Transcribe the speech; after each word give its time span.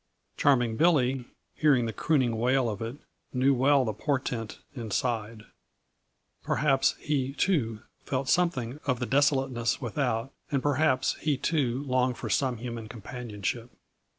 Charming 0.35 0.77
Billy, 0.77 1.25
hearing 1.53 1.85
the 1.85 1.93
crooning 1.93 2.35
wail 2.35 2.67
of 2.69 2.81
it, 2.81 2.97
knew 3.33 3.53
well 3.53 3.85
the 3.85 3.93
portent 3.93 4.57
and 4.73 4.91
sighed. 4.91 5.43
Perhaps 6.41 6.95
he, 6.97 7.33
too, 7.33 7.83
felt 8.03 8.27
something 8.27 8.79
of 8.87 8.99
the 8.99 9.05
desolateness 9.05 9.79
without 9.79 10.31
and 10.49 10.63
perhaps 10.63 11.17
he, 11.19 11.37
too, 11.37 11.83
longed 11.83 12.17
for 12.17 12.31
some 12.31 12.57
human 12.57 12.87
companionship. 12.87 13.69